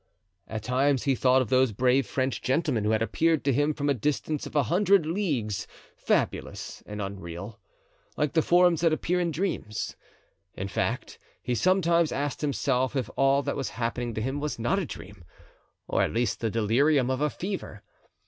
[0.47, 3.87] At times he thought of those brave French gentlemen who had appeared to him from
[3.87, 7.59] a distance of a hundred leagues fabulous and unreal,
[8.17, 9.95] like the forms that appear in dreams.
[10.55, 14.79] In fact, he sometimes asked himself if all that was happening to him was not
[14.79, 15.23] a dream,
[15.87, 17.83] or at least the delirium of a fever.